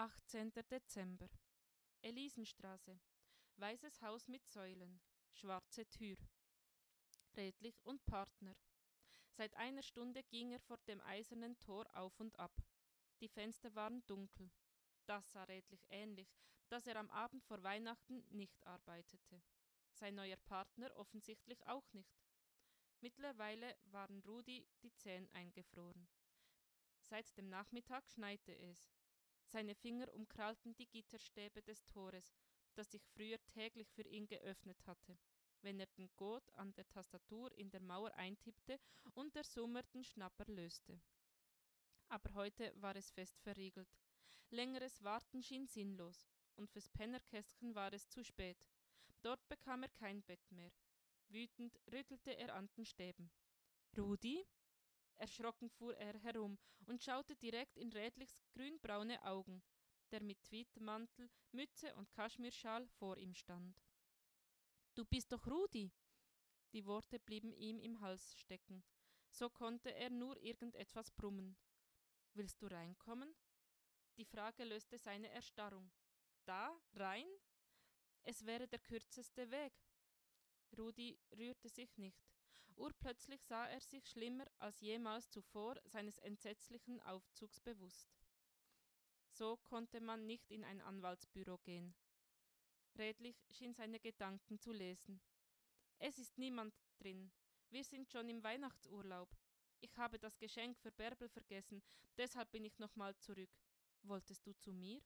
18. 0.00 0.52
Dezember. 0.70 1.28
Elisenstraße. 2.02 3.00
Weißes 3.56 4.00
Haus 4.00 4.28
mit 4.28 4.46
Säulen. 4.46 5.00
Schwarze 5.32 5.86
Tür. 5.86 6.16
Redlich 7.36 7.84
und 7.84 8.06
Partner. 8.06 8.54
Seit 9.32 9.56
einer 9.56 9.82
Stunde 9.82 10.22
ging 10.22 10.52
er 10.52 10.60
vor 10.60 10.78
dem 10.86 11.00
eisernen 11.00 11.58
Tor 11.58 11.84
auf 11.96 12.20
und 12.20 12.38
ab. 12.38 12.52
Die 13.18 13.26
Fenster 13.26 13.74
waren 13.74 14.06
dunkel. 14.06 14.52
Das 15.06 15.32
sah 15.32 15.42
Redlich 15.42 15.84
ähnlich, 15.90 16.32
dass 16.68 16.86
er 16.86 16.94
am 16.94 17.10
Abend 17.10 17.42
vor 17.42 17.60
Weihnachten 17.64 18.24
nicht 18.30 18.64
arbeitete. 18.68 19.42
Sein 19.90 20.14
neuer 20.14 20.36
Partner 20.36 20.96
offensichtlich 20.96 21.66
auch 21.66 21.92
nicht. 21.92 22.22
Mittlerweile 23.00 23.76
waren 23.86 24.20
Rudi 24.20 24.64
die 24.80 24.94
Zähne 24.94 25.28
eingefroren. 25.32 26.06
Seit 27.00 27.36
dem 27.36 27.48
Nachmittag 27.48 28.08
schneite 28.08 28.56
es. 28.56 28.97
Seine 29.50 29.74
Finger 29.74 30.12
umkrallten 30.12 30.74
die 30.76 30.86
Gitterstäbe 30.86 31.62
des 31.62 31.86
Tores, 31.86 32.36
das 32.74 32.90
sich 32.90 33.02
früher 33.08 33.38
täglich 33.46 33.90
für 33.90 34.06
ihn 34.06 34.26
geöffnet 34.26 34.86
hatte, 34.86 35.18
wenn 35.62 35.80
er 35.80 35.86
den 35.86 36.10
Code 36.12 36.46
an 36.54 36.74
der 36.74 36.86
Tastatur 36.86 37.50
in 37.56 37.70
der 37.70 37.80
Mauer 37.80 38.14
eintippte 38.14 38.78
und 39.14 39.34
der 39.34 39.44
Summer 39.44 39.82
den 39.94 40.04
Schnapper 40.04 40.44
löste. 40.52 41.00
Aber 42.08 42.34
heute 42.34 42.72
war 42.76 42.94
es 42.94 43.10
fest 43.10 43.40
verriegelt. 43.40 43.88
Längeres 44.50 45.02
Warten 45.02 45.42
schien 45.42 45.66
sinnlos, 45.66 46.28
und 46.56 46.70
fürs 46.70 46.90
Pennerkästchen 46.90 47.74
war 47.74 47.92
es 47.92 48.08
zu 48.08 48.22
spät. 48.22 48.68
Dort 49.22 49.48
bekam 49.48 49.82
er 49.82 49.88
kein 49.90 50.22
Bett 50.24 50.50
mehr. 50.50 50.72
Wütend 51.28 51.78
rüttelte 51.90 52.36
er 52.36 52.54
an 52.54 52.68
den 52.76 52.84
Stäben. 52.84 53.30
Rudi? 53.96 54.46
Erschrocken 55.18 55.68
fuhr 55.68 55.96
er 55.96 56.18
herum 56.20 56.58
und 56.86 57.02
schaute 57.02 57.36
direkt 57.36 57.76
in 57.76 57.92
Rädlichs 57.92 58.38
grünbraune 58.52 59.22
Augen, 59.24 59.62
der 60.10 60.22
mit 60.22 60.42
Tweedmantel, 60.44 61.28
Mütze 61.52 61.94
und 61.96 62.10
Kaschmirschal 62.12 62.86
vor 62.86 63.16
ihm 63.18 63.34
stand. 63.34 63.76
Du 64.94 65.04
bist 65.04 65.32
doch 65.32 65.46
Rudi! 65.46 65.92
Die 66.72 66.84
Worte 66.86 67.18
blieben 67.18 67.52
ihm 67.52 67.80
im 67.80 68.00
Hals 68.00 68.38
stecken. 68.38 68.84
So 69.30 69.48
konnte 69.48 69.94
er 69.94 70.10
nur 70.10 70.36
irgendetwas 70.42 71.10
brummen. 71.10 71.56
Willst 72.34 72.60
du 72.62 72.66
reinkommen? 72.66 73.34
Die 74.16 74.24
Frage 74.24 74.64
löste 74.64 74.98
seine 74.98 75.30
Erstarrung. 75.30 75.90
Da, 76.44 76.78
rein? 76.94 77.26
Es 78.22 78.44
wäre 78.44 78.66
der 78.68 78.78
kürzeste 78.78 79.50
Weg. 79.50 79.72
Rudi 80.76 81.18
rührte 81.36 81.68
sich 81.68 81.96
nicht. 81.96 82.37
Urplötzlich 82.78 83.42
sah 83.44 83.66
er 83.66 83.80
sich 83.80 84.06
schlimmer 84.06 84.46
als 84.58 84.80
jemals 84.80 85.28
zuvor 85.30 85.74
seines 85.84 86.18
entsetzlichen 86.18 87.00
Aufzugs 87.00 87.60
bewusst. 87.60 88.08
So 89.30 89.56
konnte 89.56 90.00
man 90.00 90.26
nicht 90.26 90.50
in 90.52 90.62
ein 90.62 90.80
Anwaltsbüro 90.80 91.58
gehen. 91.58 91.96
Redlich 92.96 93.36
schien 93.50 93.74
seine 93.74 93.98
Gedanken 93.98 94.60
zu 94.60 94.72
lesen. 94.72 95.20
Es 95.98 96.18
ist 96.18 96.38
niemand 96.38 96.72
drin. 96.98 97.32
Wir 97.70 97.82
sind 97.82 98.08
schon 98.10 98.28
im 98.28 98.44
Weihnachtsurlaub. 98.44 99.28
Ich 99.80 99.96
habe 99.96 100.20
das 100.20 100.38
Geschenk 100.38 100.78
für 100.78 100.92
Bärbel 100.92 101.28
vergessen, 101.28 101.82
deshalb 102.16 102.52
bin 102.52 102.64
ich 102.64 102.78
nochmal 102.78 103.16
zurück. 103.16 103.50
Wolltest 104.02 104.46
du 104.46 104.52
zu 104.56 104.72
mir? 104.72 105.00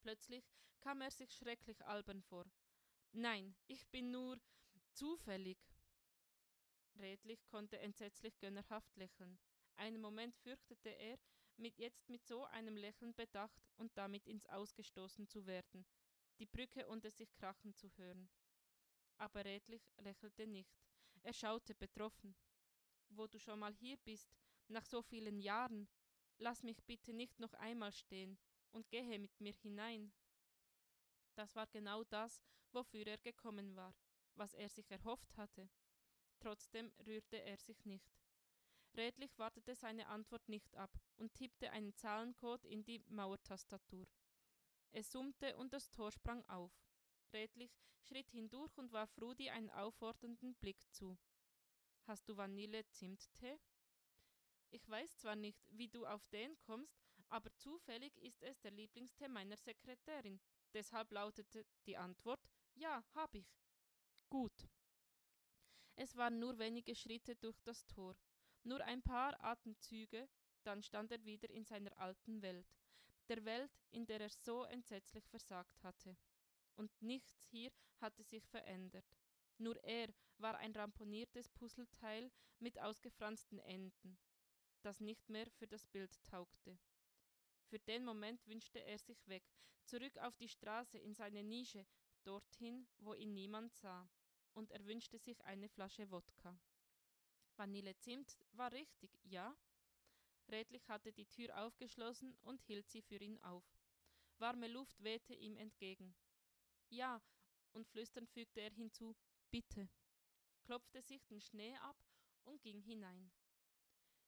Plötzlich 0.00 0.44
kam 0.80 1.00
er 1.00 1.10
sich 1.10 1.32
schrecklich 1.32 1.84
albern 1.84 2.22
vor. 2.22 2.46
Nein, 3.10 3.56
ich 3.66 3.84
bin 3.88 4.12
nur 4.12 4.40
zufällig. 4.92 5.58
Redlich 6.98 7.46
konnte 7.46 7.78
entsetzlich 7.78 8.38
gönnerhaft 8.38 8.96
lächeln. 8.96 9.38
Einen 9.76 10.00
Moment 10.00 10.34
fürchtete 10.36 10.90
er, 10.90 11.18
mit 11.56 11.78
jetzt 11.78 12.08
mit 12.08 12.26
so 12.26 12.44
einem 12.44 12.76
Lächeln 12.76 13.14
bedacht 13.14 13.62
und 13.76 13.96
damit 13.96 14.26
ins 14.26 14.46
Ausgestoßen 14.46 15.26
zu 15.26 15.46
werden, 15.46 15.86
die 16.38 16.46
Brücke 16.46 16.86
unter 16.86 17.10
sich 17.10 17.34
krachen 17.34 17.74
zu 17.74 17.88
hören. 17.96 18.28
Aber 19.18 19.44
Redlich 19.44 19.82
lächelte 19.98 20.46
nicht. 20.46 20.76
Er 21.22 21.32
schaute 21.32 21.74
betroffen. 21.74 22.36
Wo 23.08 23.26
du 23.26 23.38
schon 23.38 23.58
mal 23.58 23.74
hier 23.74 23.96
bist, 23.98 24.28
nach 24.68 24.84
so 24.84 25.02
vielen 25.02 25.40
Jahren, 25.40 25.88
lass 26.38 26.62
mich 26.62 26.82
bitte 26.84 27.12
nicht 27.12 27.38
noch 27.38 27.54
einmal 27.54 27.92
stehen 27.92 28.38
und 28.72 28.90
gehe 28.90 29.18
mit 29.18 29.40
mir 29.40 29.54
hinein. 29.54 30.12
Das 31.34 31.54
war 31.54 31.66
genau 31.68 32.04
das, 32.04 32.42
wofür 32.72 33.06
er 33.06 33.18
gekommen 33.18 33.76
war, 33.76 33.94
was 34.34 34.54
er 34.54 34.68
sich 34.68 34.90
erhofft 34.90 35.36
hatte. 35.36 35.68
Trotzdem 36.38 36.92
rührte 37.06 37.42
er 37.42 37.56
sich 37.56 37.84
nicht. 37.84 38.10
Redlich 38.96 39.38
wartete 39.38 39.74
seine 39.74 40.06
Antwort 40.08 40.48
nicht 40.48 40.74
ab 40.76 40.90
und 41.16 41.34
tippte 41.34 41.70
einen 41.70 41.94
Zahlencode 41.94 42.64
in 42.64 42.84
die 42.84 43.02
Mauertastatur. 43.08 44.06
Es 44.92 45.12
summte 45.12 45.56
und 45.56 45.72
das 45.72 45.90
Tor 45.90 46.10
sprang 46.10 46.44
auf. 46.48 46.72
Redlich 47.32 47.76
schritt 48.00 48.30
hindurch 48.30 48.76
und 48.78 48.92
warf 48.92 49.16
Rudi 49.20 49.50
einen 49.50 49.70
auffordernden 49.70 50.54
Blick 50.54 50.80
zu. 50.92 51.18
Hast 52.06 52.28
du 52.28 52.36
Vanille-Zimttee? 52.36 53.58
Ich 54.70 54.88
weiß 54.88 55.18
zwar 55.18 55.36
nicht, 55.36 55.60
wie 55.70 55.88
du 55.88 56.06
auf 56.06 56.26
den 56.28 56.58
kommst, 56.60 56.96
aber 57.28 57.54
zufällig 57.56 58.16
ist 58.18 58.42
es 58.42 58.60
der 58.60 58.70
Lieblingstee 58.70 59.28
meiner 59.28 59.56
Sekretärin, 59.56 60.40
Deshalb 60.76 61.10
lautete 61.10 61.64
die 61.86 61.96
Antwort 61.96 62.40
Ja, 62.74 63.02
hab 63.14 63.34
ich. 63.34 63.48
Gut. 64.28 64.68
Es 65.96 66.14
waren 66.16 66.38
nur 66.38 66.58
wenige 66.58 66.94
Schritte 66.94 67.34
durch 67.36 67.58
das 67.62 67.86
Tor, 67.86 68.14
nur 68.64 68.82
ein 68.84 69.02
paar 69.02 69.42
Atemzüge, 69.42 70.28
dann 70.62 70.82
stand 70.82 71.10
er 71.10 71.24
wieder 71.24 71.48
in 71.50 71.64
seiner 71.64 71.96
alten 71.98 72.42
Welt, 72.42 72.66
der 73.28 73.44
Welt, 73.44 73.70
in 73.90 74.06
der 74.06 74.20
er 74.20 74.28
so 74.28 74.64
entsetzlich 74.64 75.26
versagt 75.28 75.82
hatte. 75.82 76.16
Und 76.76 76.90
nichts 77.00 77.40
hier 77.50 77.72
hatte 78.00 78.22
sich 78.22 78.46
verändert. 78.46 79.06
Nur 79.58 79.82
er 79.84 80.12
war 80.38 80.58
ein 80.58 80.72
ramponiertes 80.72 81.48
Puzzleteil 81.48 82.30
mit 82.58 82.78
ausgefransten 82.78 83.58
Enden, 83.60 84.18
das 84.82 85.00
nicht 85.00 85.28
mehr 85.30 85.48
für 85.50 85.66
das 85.66 85.86
Bild 85.86 86.22
taugte. 86.24 86.78
Für 87.68 87.78
den 87.78 88.04
Moment 88.04 88.46
wünschte 88.46 88.84
er 88.84 88.98
sich 88.98 89.26
weg, 89.28 89.44
zurück 89.84 90.18
auf 90.18 90.36
die 90.36 90.48
Straße 90.48 90.98
in 90.98 91.14
seine 91.14 91.42
Nische, 91.42 91.86
dorthin, 92.24 92.86
wo 92.98 93.14
ihn 93.14 93.32
niemand 93.32 93.72
sah. 93.72 94.08
Und 94.56 94.70
er 94.70 94.86
wünschte 94.86 95.18
sich 95.18 95.44
eine 95.44 95.68
Flasche 95.68 96.10
Wodka. 96.10 96.58
Vanillezimt 97.56 98.38
war 98.52 98.72
richtig, 98.72 99.10
ja? 99.24 99.54
Redlich 100.48 100.88
hatte 100.88 101.12
die 101.12 101.26
Tür 101.26 101.62
aufgeschlossen 101.62 102.38
und 102.42 102.62
hielt 102.62 102.88
sie 102.88 103.02
für 103.02 103.18
ihn 103.18 103.38
auf. 103.42 103.64
Warme 104.38 104.68
Luft 104.68 105.02
wehte 105.02 105.34
ihm 105.34 105.58
entgegen. 105.58 106.16
Ja, 106.88 107.20
und 107.72 107.86
flüsternd 107.86 108.30
fügte 108.30 108.62
er 108.62 108.70
hinzu, 108.70 109.14
bitte, 109.50 109.90
klopfte 110.62 111.02
sich 111.02 111.26
den 111.26 111.42
Schnee 111.42 111.76
ab 111.76 111.98
und 112.44 112.62
ging 112.62 112.80
hinein. 112.80 113.30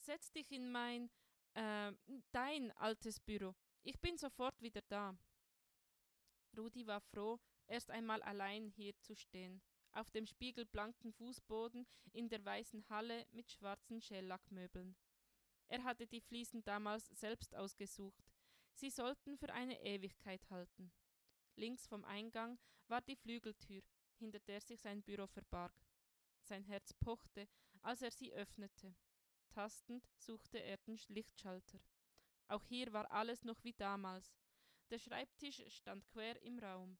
Setz 0.00 0.30
dich 0.32 0.52
in 0.52 0.70
mein, 0.70 1.10
äh, 1.54 1.92
dein 2.32 2.72
altes 2.72 3.20
Büro. 3.20 3.54
Ich 3.82 3.98
bin 4.00 4.18
sofort 4.18 4.60
wieder 4.60 4.82
da. 4.82 5.16
Rudi 6.58 6.86
war 6.86 7.00
froh, 7.00 7.40
erst 7.66 7.90
einmal 7.90 8.20
allein 8.22 8.68
hier 8.68 8.98
zu 9.00 9.14
stehen, 9.14 9.62
auf 9.92 10.10
dem 10.10 10.26
spiegelblanken 10.26 11.12
Fußboden 11.12 11.86
in 12.12 12.28
der 12.28 12.44
weißen 12.44 12.88
Halle 12.88 13.26
mit 13.32 13.50
schwarzen 13.50 14.00
Schellackmöbeln. 14.00 14.96
Er 15.68 15.84
hatte 15.84 16.06
die 16.06 16.20
Fliesen 16.20 16.64
damals 16.64 17.08
selbst 17.08 17.54
ausgesucht. 17.54 18.24
Sie 18.72 18.90
sollten 18.90 19.36
für 19.38 19.52
eine 19.52 19.80
Ewigkeit 19.82 20.48
halten. 20.50 20.92
Links 21.56 21.86
vom 21.86 22.04
Eingang 22.04 22.58
war 22.88 23.00
die 23.02 23.16
Flügeltür, 23.16 23.82
hinter 24.18 24.40
der 24.40 24.60
sich 24.60 24.80
sein 24.80 25.02
Büro 25.02 25.26
verbarg. 25.26 25.72
Sein 26.42 26.64
Herz 26.64 26.92
pochte, 26.94 27.48
als 27.82 28.02
er 28.02 28.10
sie 28.10 28.32
öffnete. 28.32 28.94
Tastend 29.50 30.08
suchte 30.16 30.58
er 30.58 30.78
den 30.78 30.98
Lichtschalter. 31.08 31.80
Auch 32.48 32.64
hier 32.64 32.92
war 32.92 33.10
alles 33.10 33.44
noch 33.44 33.62
wie 33.62 33.74
damals. 33.74 34.34
Der 34.90 34.98
Schreibtisch 34.98 35.62
stand 35.68 36.06
quer 36.08 36.40
im 36.42 36.58
Raum. 36.58 36.98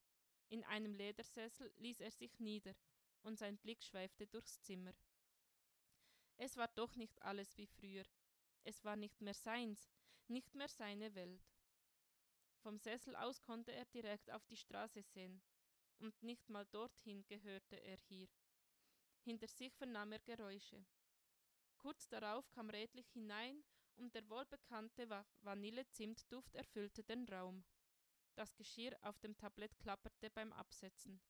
In 0.50 0.64
einem 0.64 0.94
Ledersessel 0.94 1.72
ließ 1.76 2.00
er 2.00 2.10
sich 2.10 2.40
nieder, 2.40 2.74
und 3.22 3.38
sein 3.38 3.56
Blick 3.56 3.82
schweifte 3.82 4.26
durchs 4.26 4.60
Zimmer. 4.62 4.92
Es 6.36 6.56
war 6.56 6.68
doch 6.74 6.96
nicht 6.96 7.22
alles 7.22 7.56
wie 7.56 7.66
früher. 7.66 8.04
Es 8.64 8.84
war 8.84 8.96
nicht 8.96 9.20
mehr 9.20 9.34
seins, 9.34 9.88
nicht 10.26 10.54
mehr 10.54 10.68
seine 10.68 11.14
Welt. 11.14 11.42
Vom 12.62 12.78
Sessel 12.78 13.14
aus 13.14 13.40
konnte 13.40 13.72
er 13.72 13.84
direkt 13.86 14.30
auf 14.30 14.44
die 14.46 14.56
Straße 14.56 15.02
sehen, 15.02 15.40
und 15.98 16.20
nicht 16.22 16.48
mal 16.48 16.66
dorthin 16.66 17.24
gehörte 17.26 17.76
er 17.76 17.96
hier. 17.96 18.28
Hinter 19.22 19.46
sich 19.46 19.72
vernahm 19.74 20.12
er 20.12 20.18
Geräusche. 20.18 20.84
Kurz 21.78 22.08
darauf 22.08 22.50
kam 22.50 22.70
Redlich 22.70 23.08
hinein 23.12 23.62
und 23.96 24.14
der 24.14 24.28
wohlbekannte 24.28 25.08
Vanille-Zimtduft 25.42 26.54
erfüllte 26.54 27.04
den 27.04 27.24
Raum. 27.28 27.62
Das 28.34 28.54
Geschirr 28.56 28.96
auf 29.02 29.18
dem 29.18 29.36
Tablett 29.36 29.78
klapperte 29.78 30.30
beim 30.30 30.52
Absetzen. 30.52 31.20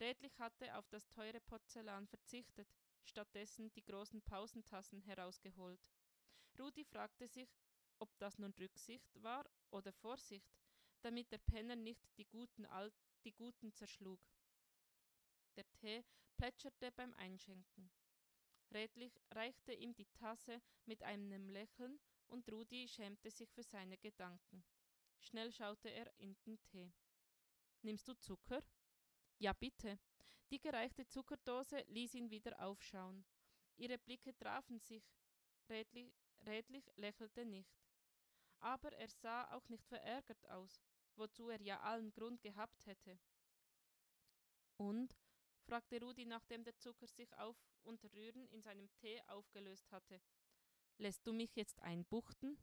Redlich 0.00 0.38
hatte 0.38 0.76
auf 0.76 0.88
das 0.88 1.08
teure 1.08 1.40
Porzellan 1.40 2.06
verzichtet, 2.06 2.68
stattdessen 3.04 3.70
die 3.72 3.84
großen 3.84 4.22
Pausentassen 4.22 5.00
herausgeholt. 5.02 5.80
Rudi 6.58 6.84
fragte 6.84 7.28
sich, 7.28 7.48
ob 7.98 8.10
das 8.18 8.38
nun 8.38 8.52
Rücksicht 8.58 9.22
war 9.22 9.48
oder 9.70 9.92
Vorsicht, 9.92 10.58
damit 11.02 11.30
der 11.30 11.38
Penner 11.38 11.76
nicht 11.76 12.16
die 12.16 12.26
guten, 12.26 12.66
Al 12.66 12.92
die 13.24 13.32
guten 13.32 13.72
zerschlug. 13.72 14.20
Der 15.56 15.70
Tee 15.72 16.04
plätscherte 16.36 16.90
beim 16.92 17.14
Einschenken. 17.14 17.90
Redlich 18.72 19.20
reichte 19.30 19.72
ihm 19.72 19.94
die 19.94 20.06
Tasse 20.06 20.60
mit 20.86 21.02
einem 21.02 21.48
Lächeln 21.50 22.00
und 22.28 22.50
Rudi 22.50 22.88
schämte 22.88 23.30
sich 23.30 23.50
für 23.50 23.62
seine 23.62 23.98
Gedanken. 23.98 24.64
Schnell 25.22 25.52
schaute 25.52 25.88
er 25.88 26.12
in 26.18 26.36
den 26.44 26.60
Tee. 26.64 26.92
Nimmst 27.82 28.08
du 28.08 28.14
Zucker? 28.14 28.62
Ja, 29.38 29.52
bitte. 29.52 29.98
Die 30.50 30.60
gereichte 30.60 31.06
Zuckerdose 31.06 31.84
ließ 31.88 32.14
ihn 32.14 32.30
wieder 32.30 32.60
aufschauen. 32.60 33.24
Ihre 33.76 33.98
Blicke 33.98 34.36
trafen 34.36 34.80
sich. 34.80 35.04
Redlich, 35.68 36.12
redlich 36.44 36.84
lächelte 36.96 37.46
nicht. 37.46 37.72
Aber 38.58 38.92
er 38.92 39.08
sah 39.08 39.52
auch 39.54 39.68
nicht 39.68 39.86
verärgert 39.86 40.44
aus, 40.48 40.82
wozu 41.16 41.48
er 41.48 41.60
ja 41.62 41.80
allen 41.80 42.12
Grund 42.12 42.42
gehabt 42.42 42.84
hätte. 42.84 43.18
Und? 44.76 45.16
fragte 45.64 46.00
Rudi, 46.00 46.26
nachdem 46.26 46.64
der 46.64 46.76
Zucker 46.76 47.06
sich 47.06 47.32
auf 47.38 47.56
unter 47.84 48.12
Rühren 48.12 48.48
in 48.48 48.60
seinem 48.60 48.92
Tee 48.96 49.22
aufgelöst 49.28 49.90
hatte. 49.92 50.20
Lässt 50.98 51.26
du 51.26 51.32
mich 51.32 51.54
jetzt 51.54 51.80
einbuchten? 51.80 52.58